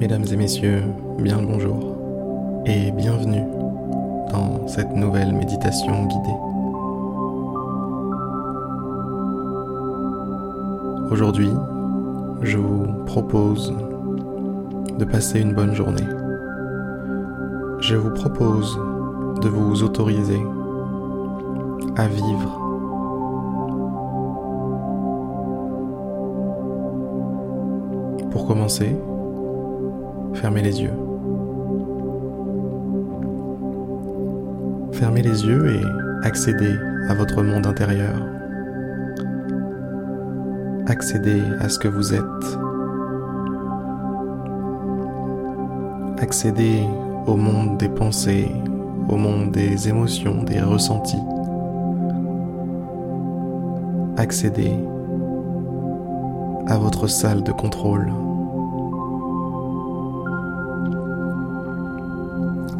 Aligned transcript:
Mesdames 0.00 0.26
et 0.30 0.36
messieurs, 0.36 0.84
bien 1.18 1.40
le 1.40 1.46
bonjour 1.48 1.96
et 2.66 2.92
bienvenue 2.92 3.42
dans 4.30 4.68
cette 4.68 4.94
nouvelle 4.94 5.32
méditation 5.32 6.06
guidée. 6.06 6.38
Aujourd'hui, 11.10 11.50
je 12.42 12.58
vous 12.58 12.86
propose 13.06 13.74
de 14.96 15.04
passer 15.04 15.40
une 15.40 15.52
bonne 15.52 15.74
journée. 15.74 16.06
Je 17.80 17.96
vous 17.96 18.14
propose 18.14 18.78
de 19.42 19.48
vous 19.48 19.82
autoriser 19.82 20.40
à 21.96 22.06
vivre 22.06 22.54
Pour 28.30 28.46
commencer, 28.46 28.96
fermez 30.34 30.62
les 30.62 30.82
yeux. 30.82 30.92
Fermez 34.92 35.22
les 35.22 35.46
yeux 35.46 35.74
et 35.74 36.26
accédez 36.26 36.74
à 37.08 37.14
votre 37.14 37.42
monde 37.42 37.66
intérieur. 37.66 38.14
Accédez 40.86 41.42
à 41.60 41.68
ce 41.68 41.78
que 41.78 41.88
vous 41.88 42.14
êtes. 42.14 42.58
Accédez 46.20 46.82
au 47.26 47.36
monde 47.36 47.78
des 47.78 47.88
pensées, 47.88 48.50
au 49.08 49.16
monde 49.16 49.52
des 49.52 49.88
émotions, 49.88 50.42
des 50.42 50.60
ressentis. 50.60 51.16
Accédez 54.16 54.72
à 56.66 56.76
votre 56.76 57.06
salle 57.06 57.42
de 57.42 57.52
contrôle. 57.52 58.10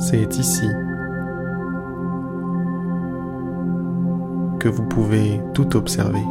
C'est 0.00 0.38
ici 0.38 0.68
que 4.60 4.68
vous 4.68 4.84
pouvez 4.84 5.40
tout 5.54 5.76
observer. 5.76 6.22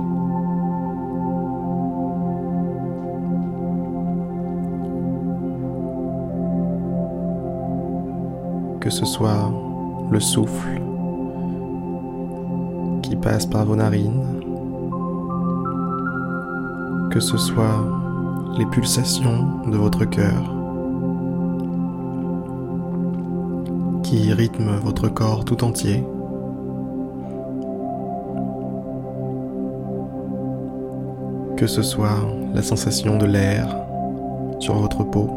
Que 8.79 8.89
ce 8.89 9.05
soit 9.05 9.51
le 10.11 10.19
souffle 10.21 10.81
qui 13.01 13.17
passe 13.17 13.45
par 13.45 13.65
vos 13.65 13.75
narines, 13.75 14.23
que 17.11 17.19
ce 17.19 17.37
soit 17.37 17.83
les 18.57 18.65
pulsations 18.67 19.67
de 19.67 19.75
votre 19.75 20.05
cœur 20.05 20.56
qui 24.07 24.31
rythment 24.31 24.77
votre 24.81 25.09
corps 25.09 25.43
tout 25.43 25.65
entier. 25.65 26.01
Que 31.57 31.67
ce 31.67 31.81
soit 31.81 32.25
la 32.53 32.61
sensation 32.61 33.17
de 33.17 33.25
l'air 33.25 33.67
sur 34.59 34.75
votre 34.75 35.03
peau, 35.03 35.27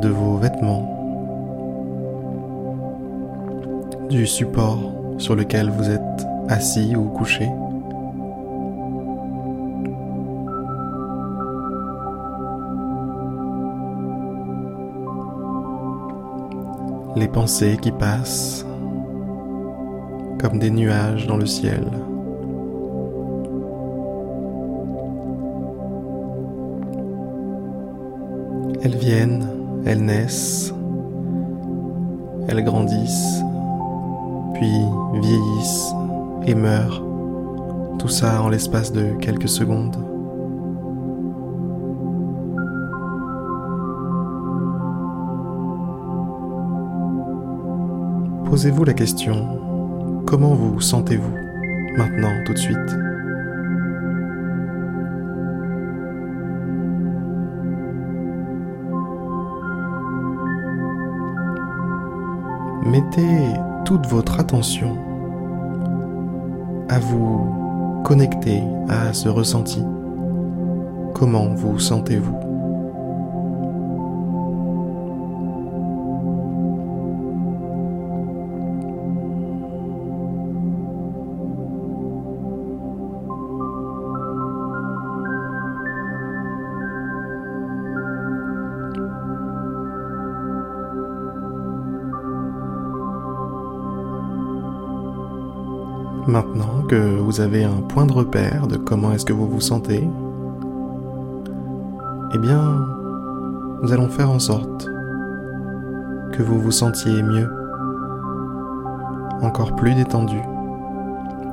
de 0.00 0.08
vos 0.08 0.36
vêtements, 0.36 0.92
du 4.08 4.28
support 4.28 4.78
sur 5.18 5.34
lequel 5.34 5.70
vous 5.70 5.90
êtes 5.90 6.26
assis 6.48 6.94
ou 6.94 7.06
couché. 7.06 7.48
Les 17.16 17.28
pensées 17.28 17.78
qui 17.80 17.92
passent 17.92 18.66
comme 20.38 20.58
des 20.58 20.70
nuages 20.70 21.26
dans 21.26 21.38
le 21.38 21.46
ciel. 21.46 21.84
Elles 28.82 28.96
viennent, 28.96 29.48
elles 29.86 30.04
naissent, 30.04 30.74
elles 32.48 32.62
grandissent, 32.62 33.42
puis 34.54 34.70
vieillissent 35.14 35.92
et 36.46 36.54
meurt, 36.54 37.02
tout 37.98 38.08
ça 38.08 38.42
en 38.42 38.50
l'espace 38.50 38.92
de 38.92 39.12
quelques 39.20 39.48
secondes. 39.48 40.15
Posez-vous 48.56 48.84
la 48.84 48.94
question, 48.94 50.22
comment 50.26 50.54
vous 50.54 50.80
sentez-vous 50.80 51.36
maintenant 51.98 52.32
tout 52.46 52.54
de 52.54 52.58
suite? 52.58 52.78
Mettez 62.86 63.60
toute 63.84 64.06
votre 64.06 64.40
attention 64.40 64.96
à 66.88 66.98
vous 66.98 68.00
connecter 68.04 68.62
à 68.88 69.12
ce 69.12 69.28
ressenti. 69.28 69.82
Comment 71.12 71.48
vous 71.54 71.78
sentez-vous? 71.78 72.45
Maintenant 96.26 96.82
que 96.88 96.96
vous 96.96 97.40
avez 97.40 97.62
un 97.62 97.82
point 97.82 98.04
de 98.04 98.12
repère 98.12 98.66
de 98.66 98.76
comment 98.76 99.12
est-ce 99.12 99.24
que 99.24 99.32
vous 99.32 99.46
vous 99.46 99.60
sentez, 99.60 100.08
eh 102.34 102.38
bien, 102.38 102.84
nous 103.80 103.92
allons 103.92 104.08
faire 104.08 104.30
en 104.30 104.40
sorte 104.40 104.88
que 106.32 106.42
vous 106.42 106.60
vous 106.60 106.72
sentiez 106.72 107.22
mieux, 107.22 107.48
encore 109.40 109.76
plus 109.76 109.94
détendu, 109.94 110.40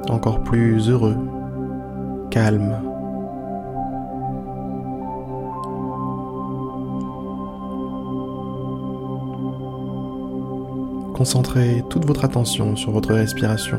encore 0.10 0.42
plus 0.42 0.90
heureux, 0.90 1.18
calme. 2.32 2.76
Concentrez 11.14 11.86
toute 11.92 12.06
votre 12.06 12.26
attention 12.26 12.76
sur 12.76 12.92
votre 12.92 13.14
respiration 13.14 13.78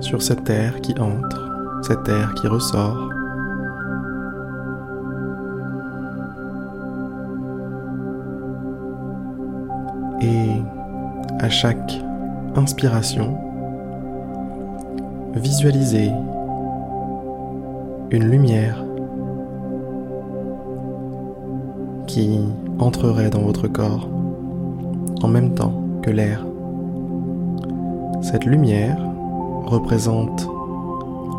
sur 0.00 0.22
cet 0.22 0.48
air 0.50 0.80
qui 0.80 0.94
entre, 0.98 1.50
cet 1.82 2.08
air 2.08 2.34
qui 2.34 2.46
ressort. 2.46 3.10
Et 10.20 10.62
à 11.40 11.48
chaque 11.48 11.92
inspiration, 12.56 13.38
visualisez 15.34 16.10
une 18.10 18.30
lumière 18.30 18.82
qui 22.06 22.40
entrerait 22.78 23.30
dans 23.30 23.42
votre 23.42 23.68
corps 23.68 24.08
en 25.22 25.28
même 25.28 25.54
temps 25.54 25.82
que 26.02 26.10
l'air. 26.10 26.46
Cette 28.22 28.44
lumière 28.44 28.96
représente 29.66 30.48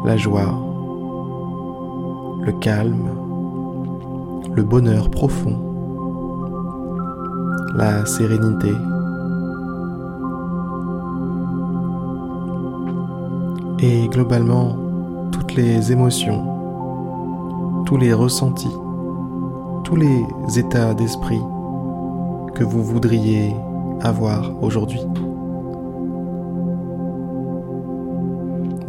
la 0.06 0.18
joie, 0.18 0.54
le 2.42 2.52
calme, 2.60 3.10
le 4.54 4.64
bonheur 4.64 5.10
profond, 5.10 5.58
la 7.76 8.06
sérénité. 8.06 8.72
Et 13.80 14.08
globalement, 14.08 14.76
toutes 15.32 15.54
les 15.56 15.92
émotions, 15.92 17.84
tous 17.86 17.98
les 17.98 18.14
ressentis, 18.14 18.76
tous 19.84 19.96
les 19.96 20.26
états 20.58 20.94
d'esprit 20.94 21.42
que 22.56 22.64
vous 22.64 22.84
voudriez 22.84 23.56
avoir 24.02 24.52
aujourd'hui. 24.64 25.02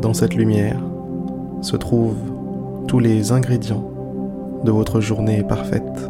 Dans 0.01 0.15
cette 0.15 0.35
lumière 0.35 0.81
se 1.61 1.77
trouve 1.77 2.15
tous 2.87 3.01
les 3.01 3.33
ingrédients 3.33 3.85
de 4.65 4.71
votre 4.71 5.01
journée 5.01 5.43
parfaite. 5.43 6.09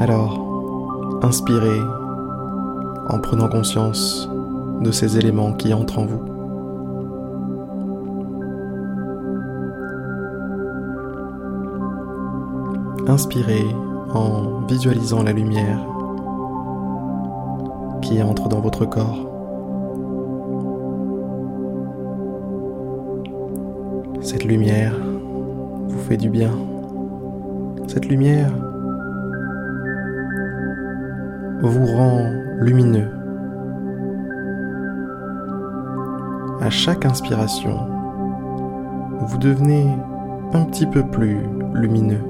Alors, 0.00 1.20
inspirez 1.22 1.78
en 3.08 3.20
prenant 3.20 3.48
conscience 3.48 4.28
de 4.80 4.90
ces 4.90 5.16
éléments 5.16 5.52
qui 5.52 5.72
entrent 5.72 6.00
en 6.00 6.06
vous. 6.06 6.22
Inspirez 13.06 13.64
en 14.12 14.66
visualisant 14.66 15.22
la 15.22 15.32
lumière 15.32 15.78
qui 18.00 18.20
entre 18.20 18.48
dans 18.48 18.60
votre 18.60 18.84
corps. 18.86 19.28
Cette 24.22 24.44
lumière 24.44 24.94
vous 25.88 25.98
fait 25.98 26.16
du 26.16 26.30
bien. 26.30 26.52
Cette 27.88 28.06
lumière 28.06 28.52
vous 31.60 31.86
rend 31.86 32.30
lumineux. 32.60 33.08
À 36.60 36.70
chaque 36.70 37.04
inspiration, 37.04 37.76
vous 39.22 39.38
devenez 39.38 39.88
un 40.52 40.64
petit 40.66 40.86
peu 40.86 41.02
plus 41.02 41.38
lumineux. 41.74 42.22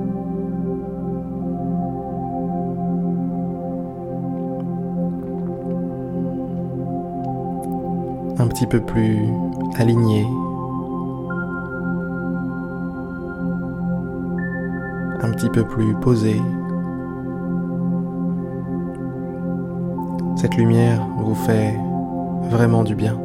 Un 8.38 8.48
petit 8.48 8.66
peu 8.66 8.80
plus 8.80 9.18
aligné. 9.78 10.24
Un 15.22 15.30
petit 15.30 15.48
peu 15.48 15.64
plus 15.64 15.94
posé. 15.94 16.40
Cette 20.36 20.56
lumière 20.56 21.06
vous 21.18 21.36
fait 21.36 21.78
vraiment 22.50 22.82
du 22.82 22.96
bien. 22.96 23.16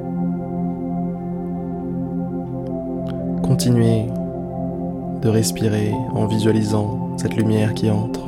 Continuez 3.41 4.05
de 5.21 5.29
respirer 5.29 5.91
en 6.13 6.27
visualisant 6.27 7.17
cette 7.17 7.35
lumière 7.35 7.73
qui 7.73 7.89
entre. 7.89 8.27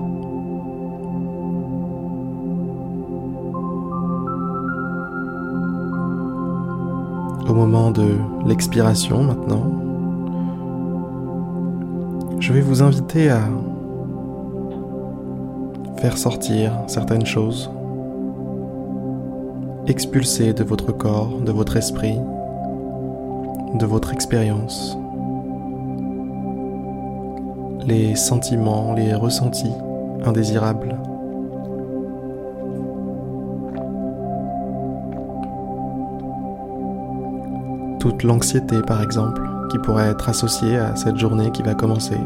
Au 7.47 7.53
moment 7.53 7.91
de 7.91 8.17
l'expiration 8.45 9.23
maintenant, 9.23 9.78
je 12.39 12.53
vais 12.53 12.61
vous 12.61 12.81
inviter 12.81 13.29
à 13.29 13.41
faire 15.97 16.17
sortir 16.17 16.71
certaines 16.87 17.25
choses 17.25 17.69
expulser 19.87 20.53
de 20.53 20.63
votre 20.63 20.91
corps, 20.91 21.41
de 21.41 21.51
votre 21.51 21.75
esprit, 21.75 22.15
de 23.75 23.85
votre 23.85 24.13
expérience 24.13 24.97
les 27.89 28.15
sentiments, 28.15 28.93
les 28.93 29.15
ressentis 29.15 29.73
indésirables. 30.23 30.95
Toute 37.99 38.21
l'anxiété 38.23 38.81
par 38.85 39.01
exemple 39.01 39.58
qui 39.69 39.77
pourrait 39.79 40.09
être 40.09 40.29
associée 40.29 40.77
à 40.77 40.95
cette 40.95 41.17
journée 41.17 41.51
qui 41.51 41.61
va 41.61 41.75
commencer. 41.75 42.17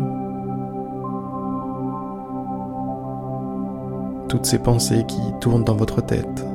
Toutes 4.29 4.45
ces 4.45 4.59
pensées 4.59 5.05
qui 5.07 5.21
tournent 5.39 5.63
dans 5.63 5.75
votre 5.75 6.01
tête 6.01 6.45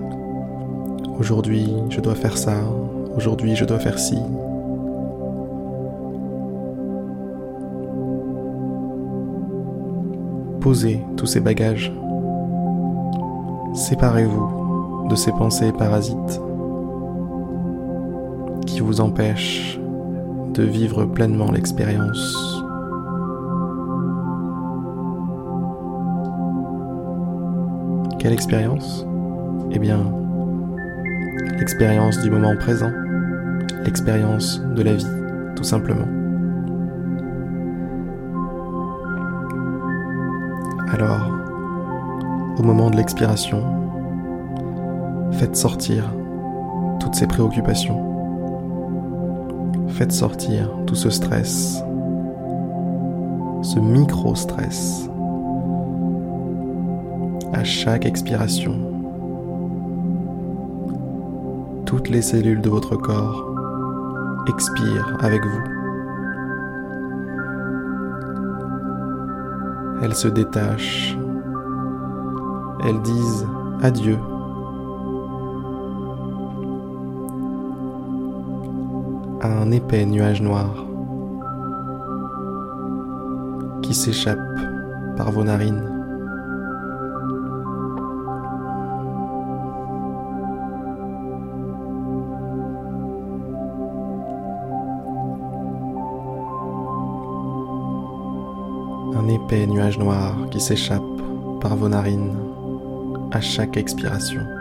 Aujourd'hui, 1.19 1.75
je 1.91 2.01
dois 2.01 2.15
faire 2.15 2.39
ça. 2.39 2.55
Aujourd'hui, 3.17 3.57
je 3.57 3.65
dois 3.65 3.81
faire 3.81 3.99
ci. 3.99 4.17
Posez 10.61 11.05
tous 11.17 11.27
ces 11.27 11.41
bagages. 11.41 11.93
Séparez-vous 13.75 15.09
de 15.09 15.17
ces 15.17 15.33
pensées 15.33 15.73
parasites 15.73 16.41
qui 18.67 18.79
vous 18.79 19.01
empêchent 19.01 19.81
de 20.55 20.63
vivre 20.63 21.05
pleinement 21.05 21.51
l'expérience. 21.53 22.63
Quelle 28.19 28.33
expérience? 28.33 29.07
Eh 29.71 29.79
bien, 29.79 30.01
l'expérience 31.59 32.21
du 32.21 32.31
moment 32.31 32.57
présent, 32.57 32.91
l'expérience 33.85 34.61
de 34.75 34.83
la 34.83 34.95
vie, 34.95 35.07
tout 35.55 35.65
simplement. 35.65 36.09
Alors, 40.93 41.31
au 42.59 42.63
moment 42.63 42.91
de 42.91 42.97
l'expiration, 42.97 43.63
faites 45.33 45.57
sortir 45.57 46.13
toutes 46.99 47.15
ces 47.15 47.27
préoccupations. 47.27 48.08
Faites 49.99 50.13
sortir 50.13 50.71
tout 50.87 50.95
ce 50.95 51.11
stress, 51.11 51.83
ce 53.63 53.81
micro-stress 53.81 55.11
à 57.53 57.65
chaque 57.65 58.07
expiration 58.07 58.89
toutes 61.85 62.11
les 62.11 62.23
cellules 62.23 62.61
de 62.61 62.69
votre 62.69 62.97
corps 62.97 63.45
expirent 64.47 65.17
avec 65.21 65.43
vous. 65.43 65.65
Elles 70.03 70.15
se 70.15 70.29
détachent. 70.29 71.17
Elles 72.85 73.01
disent 73.01 73.47
adieu. 73.83 74.19
À 79.41 79.49
un 79.49 79.71
épais 79.71 80.05
nuage 80.05 80.43
noir 80.43 80.75
qui 83.83 83.95
s'échappe 83.95 84.39
par 85.17 85.31
vos 85.31 85.45
narines. 85.45 85.99
épais 99.29 99.67
nuage 99.67 99.99
noir 99.99 100.35
qui 100.51 100.61
s'échappe 100.61 101.03
par 101.61 101.77
vos 101.77 101.89
narines 101.89 102.37
à 103.31 103.41
chaque 103.41 103.77
expiration. 103.77 104.58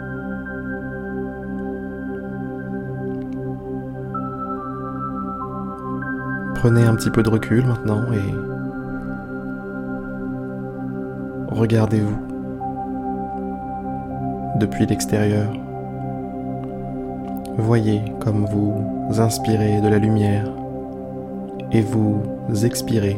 Prenez 6.68 6.86
un 6.86 6.96
petit 6.96 7.10
peu 7.10 7.24
de 7.24 7.30
recul 7.30 7.66
maintenant 7.66 8.02
et 8.12 8.36
regardez-vous 11.56 12.18
depuis 14.60 14.86
l'extérieur. 14.86 15.50
Voyez 17.58 18.02
comme 18.20 18.46
vous 18.48 18.84
inspirez 19.18 19.80
de 19.80 19.88
la 19.88 19.98
lumière 19.98 20.52
et 21.72 21.80
vous 21.80 22.22
expirez 22.66 23.16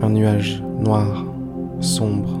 un 0.00 0.08
nuage 0.08 0.62
noir, 0.80 1.26
sombre. 1.80 2.40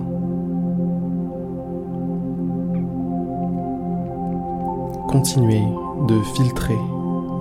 Continuez 5.08 5.60
de 6.08 6.18
filtrer 6.36 6.78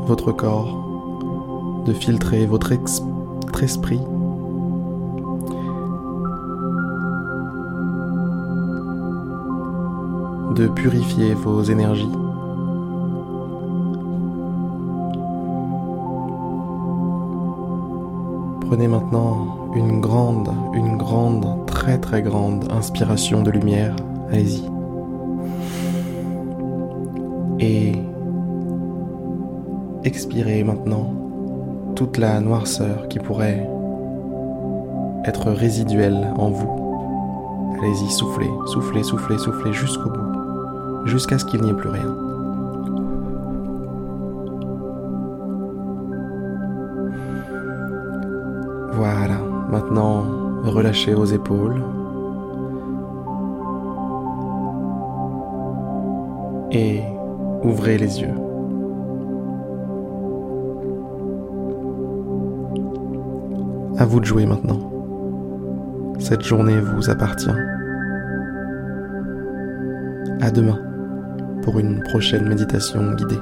votre 0.08 0.34
corps, 0.34 0.92
de 1.85 1.93
filtrer 1.93 2.45
votre, 2.45 2.71
esprit. 3.61 3.99
de 10.55 10.67
purifier 10.67 11.33
vos 11.33 11.63
énergies. 11.63 12.07
Prenez 18.61 18.87
maintenant 18.87 19.69
une 19.75 19.99
grande, 19.99 20.49
une 20.73 20.97
grande, 20.97 21.65
très 21.65 21.97
très 21.97 22.21
grande 22.21 22.71
inspiration 22.71 23.41
de 23.41 23.49
lumière. 23.49 23.95
Allez-y. 24.31 24.63
Et 27.59 27.93
expirez 30.03 30.63
maintenant 30.63 31.22
toute 31.95 32.17
la 32.17 32.39
noirceur 32.39 33.07
qui 33.07 33.19
pourrait 33.19 33.69
être 35.25 35.51
résiduelle 35.51 36.27
en 36.38 36.50
vous. 36.50 37.75
Allez-y, 37.79 38.09
soufflez, 38.09 38.50
soufflez, 38.67 39.03
soufflez, 39.03 39.38
soufflez 39.38 39.73
jusqu'au 39.73 40.09
bout, 40.09 41.05
jusqu'à 41.05 41.38
ce 41.38 41.45
qu'il 41.45 41.62
n'y 41.62 41.69
ait 41.69 41.73
plus 41.73 41.89
rien. 41.89 42.15
Voilà, 48.93 49.38
maintenant 49.69 50.23
relâchez 50.63 51.13
vos 51.13 51.25
épaules. 51.25 51.83
Et 56.71 57.01
ouvrez 57.63 57.97
les 57.97 58.21
yeux. 58.21 58.52
À 63.97 64.05
vous 64.05 64.19
de 64.19 64.25
jouer 64.25 64.45
maintenant. 64.45 64.91
Cette 66.19 66.41
journée 66.41 66.79
vous 66.79 67.09
appartient. 67.09 67.50
À 70.41 70.50
demain 70.51 70.79
pour 71.62 71.79
une 71.79 72.01
prochaine 72.01 72.47
méditation 72.47 73.13
guidée. 73.13 73.39